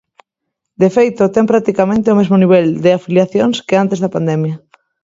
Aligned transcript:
De 0.81 0.89
feito, 0.97 1.31
ten 1.35 1.45
practicamente 1.51 2.11
o 2.13 2.17
mesmo 2.19 2.35
nivel 2.43 2.67
de 2.83 2.91
afiliacións 2.99 3.57
que 3.67 3.75
antes 3.83 3.97
da 4.03 4.13
pandemia. 4.15 4.55